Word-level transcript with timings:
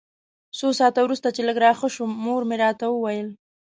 څو 0.57 0.67
ساعته 0.79 0.99
وروسته 1.03 1.27
چې 1.35 1.41
لږ 1.47 1.57
راښه 1.65 1.87
شوم 1.95 2.11
مور 2.23 2.41
مې 2.49 2.55
راته 2.63 2.85
وویل. 2.89 3.27